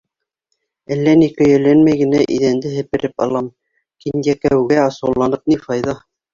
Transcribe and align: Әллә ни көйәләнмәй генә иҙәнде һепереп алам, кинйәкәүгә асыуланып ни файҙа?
Әллә 0.95 1.13
ни 1.23 1.27
көйәләнмәй 1.41 1.99
генә 1.99 2.23
иҙәнде 2.37 2.73
һепереп 2.79 3.27
алам, 3.27 3.53
кинйәкәүгә 4.07 4.83
асыуланып 4.89 5.49
ни 5.55 5.63
файҙа? 5.71 6.01